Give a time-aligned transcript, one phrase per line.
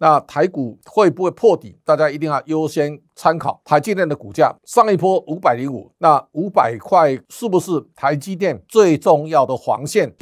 [0.00, 1.76] 那台股会不会破底？
[1.84, 10.12] 大家一定要优先参考台积电的股价，上一波五百零五，那五百块是不是台积电最重要的黄线？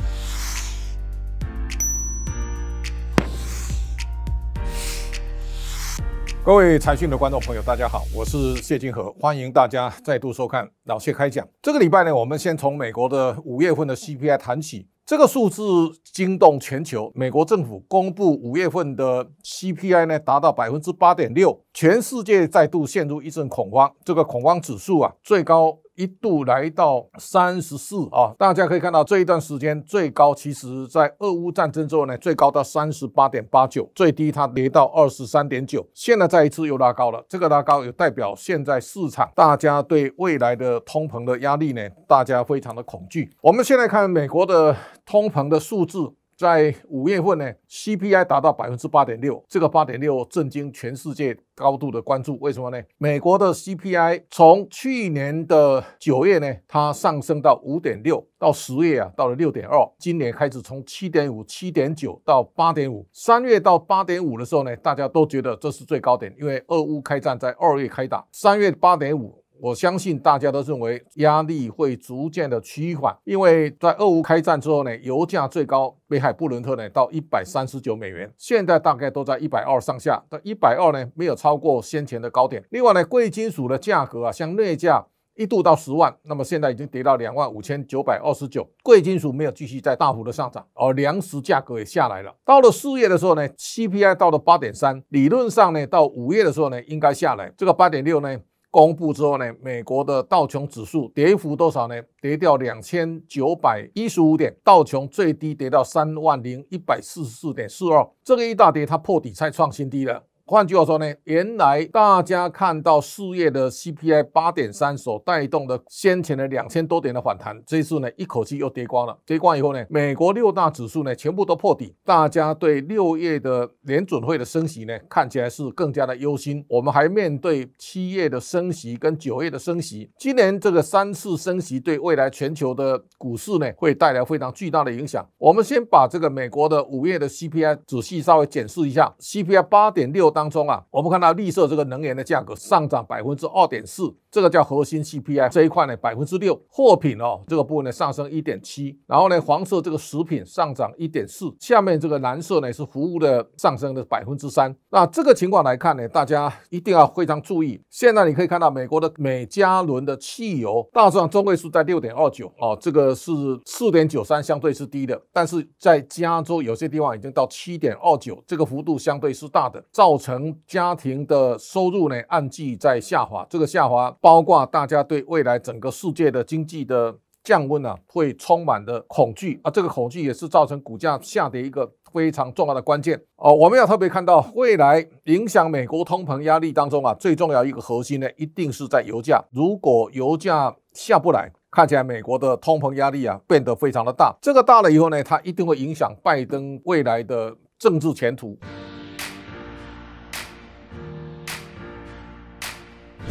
[6.43, 11.47] 各位财讯的观众朋友，大家好，我是谢金河，欢迎大家再度收看老谢开讲。
[11.61, 14.89] 这个礼拜呢，我们先从美国的五月份的 CPI 谈起。
[15.07, 15.63] 这个数字
[16.03, 23.89] 惊动全球，美国政府公布五月份的 CPI 呢，达到百分之八点六，全世界再度陷入一阵恐慌。
[24.05, 25.79] 这个恐慌指数啊，最高。
[25.97, 37.25] 一度来到三十四啊，大家可以看到这一段时间最高，其实在俄乌战争之后呢，最高到三十八点八九，最低它跌到二十三点九，现在再一次又拉高了。
[37.29, 43.31] 这个拉高也代表现在市场大家对未来的通膨的压力呢，大家非常的恐惧。
[43.41, 46.13] 我们现在看美国的通膨的数字。
[46.37, 52.39] 在五月份呢，CPI 达到百分之八点六，这个八点六震惊全世界，高度的关注。
[52.41, 52.83] 为什么呢？
[52.99, 69.43] 美国的 CPI 从去年的九月呢，它上升到五点六，到十月啊，到了六点二，今年开始从七点五、七点九到八点五，三月到八点五的时候呢，大家都觉得这是最高点，因为俄乌开战在二月开打，三月八点五。
[69.61, 82.63] 我相信大家都认为压力会逐渐的趋缓，因为在俄乌开战之后呢，油价最高北海布伦特呢到一百三十九美元，现在大概都在一百二上下，但一百二呢没有超过先前的高点。
[82.71, 92.35] 另外呢，贵金属的价格啊，像镍价一度到十万，那么现在已经跌到两万五千九百二十九，贵金属没有继续在大幅的上涨，而粮食价格也下来了。
[92.45, 98.39] 到了四月的时候呢，CPI 到了八点三，理论上呢，到五月的时候呢，应该下来，这个八点六呢。
[98.77, 101.95] 公布之后呢，美国的道琼指数跌幅多少呢？
[102.21, 110.23] 跌掉两千九百一十五点，道琼最低跌到三万零一百四十四点四二，这个一大跌，它破底再创新低了。
[110.49, 119.19] 换句话说呢，原来大家看到四月的 CPI 八点三所带动的先前的两千多点的反弹，这一次呢一口气又跌光了。
[119.27, 126.65] 跌光以后呢，美国六大指数呢全部都破底，大家对六月的联准会的升息呢看起来是更加的忧心。
[126.69, 135.29] 我们还面对七月的升息跟九月的升息，今年这个三次升息对未来全球的股市呢会带来非常巨大的影响。
[135.39, 140.36] 我们先把这个美国的五月的 CPI 仔细稍微检视一下，CPI 八点六。
[140.37, 154.77] 当中啊，我们看到绿色这个能源的价格上涨百分之二点四，这个叫核心 CPI 这一块呢百分之六，货品哦这个部分呢上升一点七，然后呢黄色这个食品上涨一点四，下面这个蓝色呢是服务的上升的百分之三。
[154.91, 157.81] 那这个情况来看呢，大家一定要非常注意。
[157.89, 163.33] 现在你可以看到美国的每加仑的汽油大致上中位数在六点二九哦，这个是
[163.65, 170.26] 四点九三，相对是低的，但是在加州有些地方已经到七点二九，这个幅度相对是大的，造成。
[170.27, 183.55] 成家庭的收入呢，按季在下滑，这个下滑包括大家对未来整个世界的经济的降温啊，会充满的恐惧啊，这个恐惧也是造成股价下跌一个非常重要的关键哦。
[183.55, 189.41] 我们要特别看到未来影响美国通膨压力当中啊，最重要一个核心呢，一定是在油价。
[189.53, 194.37] 如果油价下不来，看起来美国的通膨压力啊变得非常的大。
[194.43, 198.59] 这个大了以后呢，它一定会影响拜登未来的政治前途。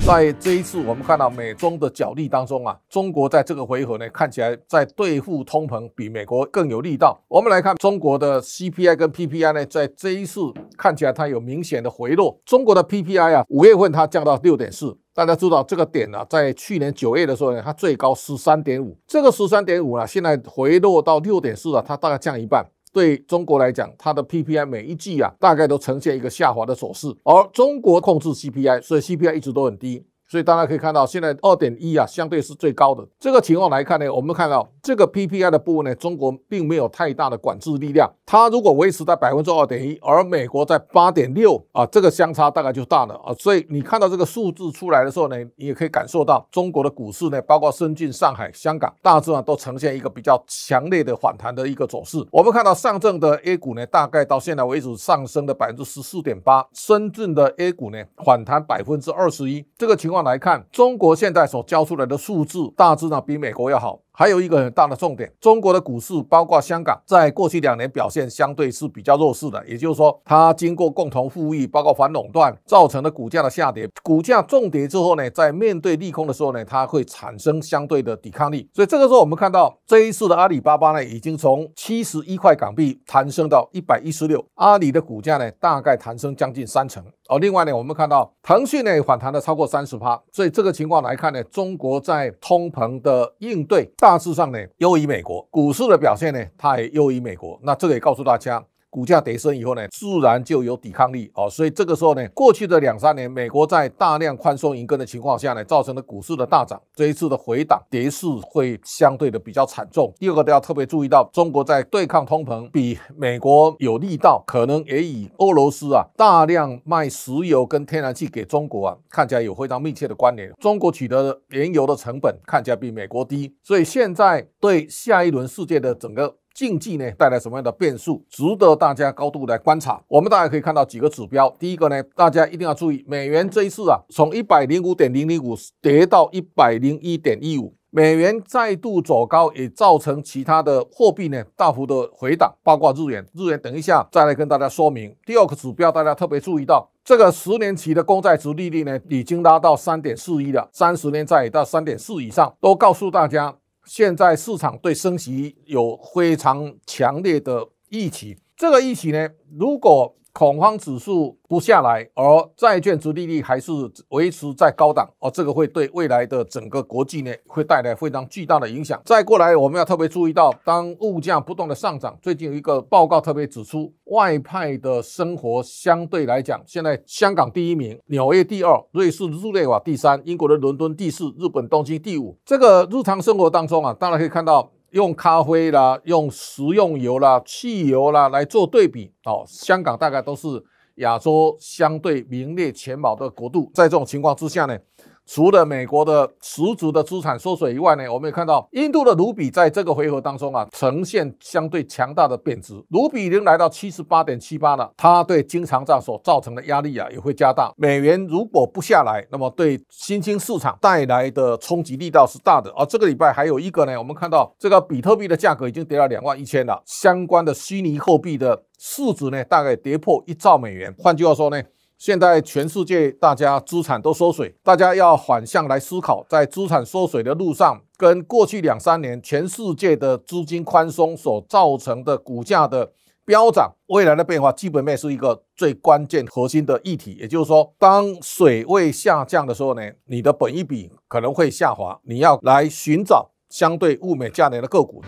[0.05, 7.19] 在这一次，我们看到美中的角力当中啊，中国在这个回合呢，看起来在对付通膨比美国更有力道。
[7.27, 10.41] 我们来看中国的 CPI 跟 PPI 呢，在这一次
[10.77, 12.39] 看起来它有明显的回落。
[12.45, 22.63] 中国的 PPI 啊，五月份它降到六点四，大家知道这个点呢、在去年九月的时候呢，它最高十三点五，这个十三点五呢，现在回落到六点四了，它大概降一半。
[22.95, 30.05] 对中国来讲，它的 PPI 每一季啊，大概都呈现一个下滑的走势，而中国控制 CPI，所以 CPI 一直都很低。
[30.27, 33.07] 所以大家可以看到，现在二点一啊，相对是最高的。
[33.19, 38.11] 这个情况来看呢，我们看到这个 PPI 的部分呢，中国并没有太大的管制力量。
[38.25, 43.33] 它如果维持在百分之二点一，而美国在八点六啊，这个相差大概就大了啊。
[43.37, 52.17] 所以你看到这个数字出来的时候呢，你也可以感受到中国的股市呢，包括深圳、上海、香港，大致上都呈现一个比较强烈的反弹的一个走势。
[52.31, 59.63] 我们看到上证的 A 股呢，大概到现在为止上升的百分之十四点八，深圳的 A 股呢反弹百分之二十一。
[59.77, 64.04] 这个情况来看，中国现在所交出来的数字大致呢比美国要好。
[64.17, 78.69] 还有一个很大的重点，中国的股市包括香港，在过去两年表现相对是比较弱势的，也就是说，它经过共同富裕，包括反垄断造成的股价的下跌，股价重跌之后呢，在面对利空的时候呢，它会产生相对的抵抗力。
[78.73, 87.03] 所以这个时候我们看到这一次的阿里巴巴呢，已经从七十一块港币弹升到一百一十六，阿里的股价呢，大概弹升将近三成。
[87.27, 98.63] 哦，另外呢，我们看到腾讯呢反弹了超过三十趴，所以这个情况来看呢，中国在通膨的应对大致上呢优于美国，股市的表现呢它也优于美国，那这个也告诉大家。
[98.95, 106.81] 股价跌升以后呢，自然就有抵抗力哦，所以这个时候呢，过去的两三年，美国在大量宽松银根的情况下呢，造成了股市的大涨。
[106.95, 110.13] 这一次的回档跌势会相对的比较惨重。
[110.17, 120.49] 第二个都要特别注意到，中国在对抗通膨比美国有力道，可能也以俄罗斯啊大量卖石油跟天然气给中国啊，看起来有非常密切的关联。
[120.61, 126.37] 中国取得的原油的成本看起来比美国低，所以现在对下一轮世界的整个。
[126.55, 130.01] 经济呢带来什么样的变数，值得大家高度来观察。
[130.07, 131.53] 我们大家可以看到几个指标。
[131.59, 143.25] 第一个呢，大家一定要注意，美元这一次啊，从一百零五点零零五跌到一百零一点一五，美元再度走高，也造成其他的货币呢大幅的回档，包括日元。
[143.33, 145.13] 日元等一下再来跟大家说明。
[145.25, 153.53] 第二个指标，大家特别注意到，这个十年期的公债殖利率呢已经拉到三点四一了，三十年债到三点四以上，都告诉大家。
[153.85, 163.71] 现在市场对升息有非常强烈的预期，这个预期呢，如果恐慌指数不下来，而债券殖利率还是
[164.09, 169.01] 维持在高档，哦，这个会对未来的整个国际呢，会带来非常巨大的影响。
[169.05, 182.37] 再过来，我们要特别注意到，当物价不断的上涨，最近有一个报告特别指出，外派的生活相对来讲，现在香港第一名，纽约第二，瑞士日内瓦第三，英国的伦敦第四，日本东京第五。
[182.43, 184.69] 这个日常生活当中啊，当然可以看到。
[184.95, 190.47] 用咖啡啦，用食用油啦、汽油啦来做对比，哦，香港大概都是
[190.95, 193.69] 亚洲相对名列前茅的国度。
[193.73, 194.79] 在这种情况之下呢，
[195.25, 207.73] 除了美国的实足的资产缩水以外呢，我们也看到印度的卢比在这个回合当中啊，呈现相对强大的贬值，卢比已经来到七十八点七八了，它对经常账所造成的压力啊也会加大。
[207.75, 212.69] 美元如果不下来，那么对新兴市场带来的冲击力道是大的。
[212.77, 220.93] 而这个礼拜还有一个呢，我们看到这个比特币的价格已经跌到两万一千了，相关的虚拟货币的市值呢大概跌破一兆美元。
[220.99, 221.61] 换句话说呢。
[221.97, 232.91] 现在全世界大家资产都缩水，大家要反向来思考，在资产缩水的路上，跟过去两三年全世界的资金宽松所造成的股价的
[233.25, 237.13] 飙涨，未来的变化基本面是一个最关键核心的议题。
[237.13, 245.01] 也就是说，当水位下降的时候呢，你的本一比可能会下滑，你要来寻找相对物美价廉的个股。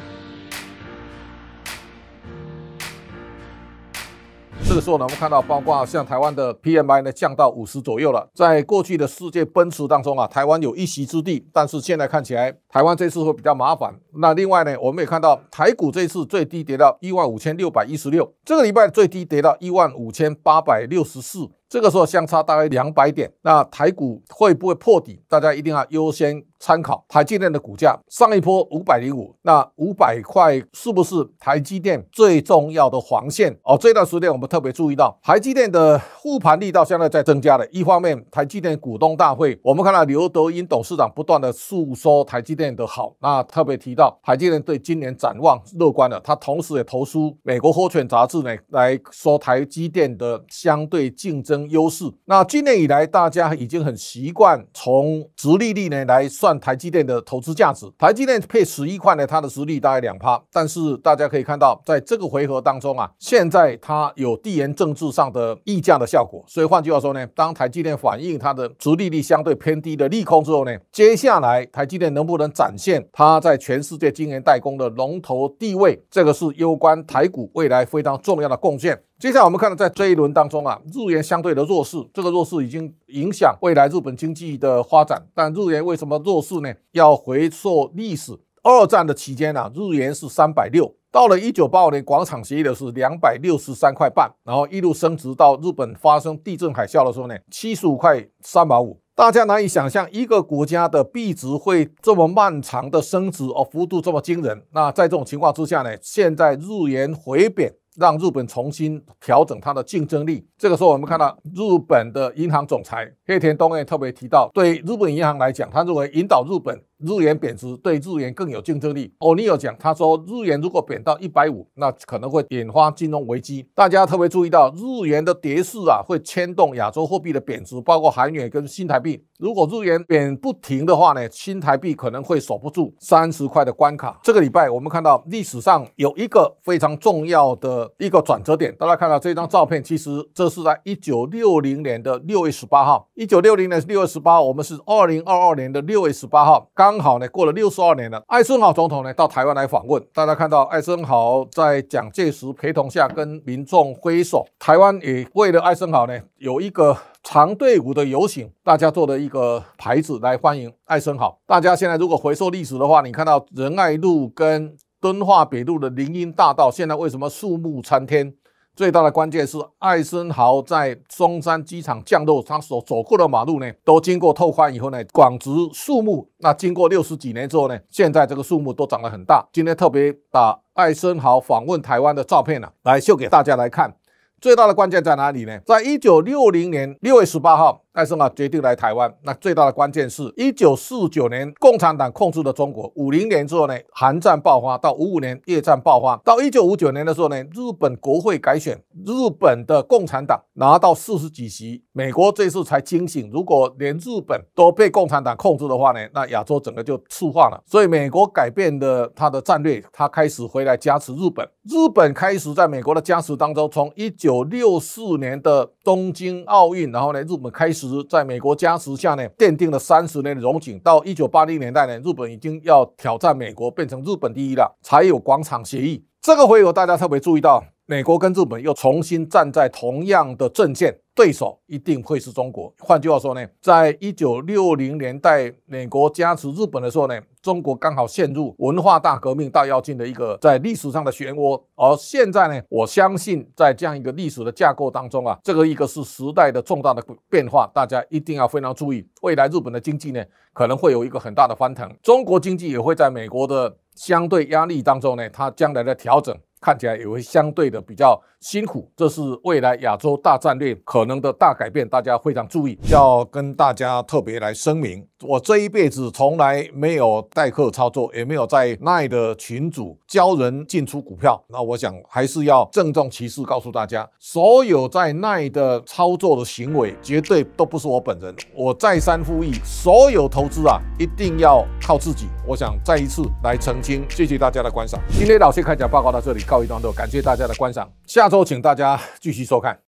[4.77, 8.29] 这时候呢，我们看到，包括像台湾的 PMI 呢降到五十左右了。
[8.35, 13.91] 在过去的世界奔驰当中啊，台湾有一席之地，但是现在看起来，台湾这次会比较麻烦。
[14.19, 21.49] 那另外呢，我们也看到台股这次最低跌到一万五千六百一十六，这个礼拜最低跌到一万五千八百六十四。
[21.69, 25.21] 这个时候相差大概两百点，那台股会不会破底？
[25.27, 33.53] 大家一定要优先参考台积电的股价，上一波五百零五，那五百块是不是台积电最重要的黄线？
[33.63, 37.67] 哦，这段时间我们特别注意到台积电的护盘力道现在在增加了。
[37.67, 51.56] 一方面，台积电股东大会，我们看到刘德英董事长不断的诉说台积电的好，那特别提到台积电对今年展望乐观的，他同时也投书美国《货权》杂志呢来说台积电的相对竞争。
[51.69, 52.05] 优势。
[52.25, 57.85] 那今年以来，大家已经很习惯从殖利率呢来算台积电的投资价值。
[57.97, 60.41] 台积电配十一块呢，它的殖利率大概两趴。
[60.51, 66.43] 但是大家可以看到，在这个回合当中啊，现在它有地缘政治上的溢价的效果。
[66.47, 78.99] 所以换句话说呢，当台积电反映它的殖利率相对偏低的利空之后呢，接下来台积电能不能展现它在全世界晶圆代工的龙头地位，这个是攸关台股未来非常重要的贡献。
[79.19, 85.19] 接下来我们看到，在这一轮当中啊，日元相对的弱势，这个弱势已经影响未来日本经济的发展。
[85.33, 86.71] 但日元为什么弱势呢？
[86.91, 98.99] 要回溯历史，二战的期间啊，日元是三百六，到了一九八五年广场协议的是两百六十三块半，然后一路升值到日本发生地震海啸的时候呢，七十五块三毛五。
[99.15, 104.61] 大家难以想象，一个国家的币值会这么漫长的升值，而幅度这么惊人。
[104.73, 107.73] 那在这种情况之下呢，现在日元回贬。
[107.97, 110.47] 让日本重新调整它的竞争力。
[110.57, 119.13] 这个时候，我们看到日本的银行总裁黑田东彦特别提到，对日本银行来讲，他认为引导日本日元贬值对日元更有竞争力。
[119.19, 123.67] 欧尼尔讲，他说日元如果贬到一百五，那可能会引发金融危机。
[123.75, 129.23] 大家特别注意到，日元的跌势啊，会牵动亚洲货币的贬值，包括韩元跟新台币。
[129.39, 134.19] 如果日元贬不停的话呢，新台币可能会守不住三十块的关卡。
[134.23, 143.07] 这个礼拜我们看到历史上有一个非常重要的一个转折点，大家看到这张照片，其实这是在一九六零年的六月十八号。
[143.15, 148.23] 一九六零年六月十八，我们是二零二二年的六月十八号，刚好呢过了六十二年了。
[148.27, 156.97] 艾森豪总统呢到台湾来访问，大家看到艾森豪在蒋介石陪同下跟民众挥手，台湾也为了艾森豪呢有一个。
[157.23, 161.37] 长队伍的游行，大家做的一个牌子来欢迎艾森豪。
[161.45, 168.33] 大家现在如果回溯历史的话，你看到仁爱路跟敦化北路的林荫大道，现在为什么树木参天？
[168.75, 176.29] 最大的关键是艾森豪在松山机场降落，他所走过的马路呢，都经过拓宽以后呢，广植树木。
[176.37, 179.43] 那经过六十几年之后呢，现在这个树木都长得很大。
[179.51, 183.95] 今天特别把艾森豪访问台湾的照片呢、啊，来秀给大家来看。
[184.39, 185.59] 最大的关键在哪里呢？
[185.65, 189.11] 在一九六零年六月十八号，艾森豪决定来台湾。
[189.23, 192.91] 那最大的关键是，一九四九年共产党控制了中国。
[192.95, 201.83] 五零年之后呢，韩战爆发，到五五年越战爆发，到一九五九年的时候呢，日本国会改选，日本的共产党拿到四十几席。
[201.91, 207.59] 美国这次才惊醒，如果连日本都被共产党控制的话呢，那亚洲整个就赤化了。
[207.65, 211.43] 所以美国改变了他的战略，他开始回来加持日本。
[211.63, 220.79] 日本开始在美国的加持当中，从一九六四年的东京奥运，然后呢，日本开始在美国加持下呢，奠定了三十年的荣景。
[220.79, 226.05] 到一九八零年代呢，日本已经要挑战美国，变成日本第一了，才有广场协议。
[226.21, 227.63] 这个会有大家特别注意到。
[227.89, 232.71] 美国跟日本又重新站在同样的阵线，对手一定会是中国。
[232.77, 241.59] 换句话说呢，在一九六零年代美国加持日本的时候呢，中国刚好陷入文化大革命大跃进的一个在历史上的漩涡。
[241.73, 249.03] 而现在呢，我相信在这样一个历史的架构当中啊，这个一个是时代的重大的变化，大家一定要非常注意。
[249.23, 256.37] 未来日本的经济呢，可能会有一个很大的翻腾，中国经济也会在美国的相对压力当中呢，它将来的调整。
[256.59, 262.77] 看起来也会相对的比较辛苦，这是未来亚洲大战略可能的大改变，大家非常注意。
[262.89, 271.41] 要跟大家特别来声明，我这一辈子从来没有代客操作，也没有在奈的群组教人进出股票。
[271.47, 278.33] 那我想还是要郑重其事告诉大家，所有在奈的操作的行为，绝对都不是我本人。
[278.55, 282.27] 我再三呼吁，所有投资啊，一定要靠自己。
[282.47, 284.99] 我想再一次来澄清，谢谢大家的观赏。
[285.09, 286.46] 今天老谢开讲报告到这里。
[286.47, 287.87] 告一段落，感谢大家的观赏。
[288.07, 289.77] 下周请大家继续收看。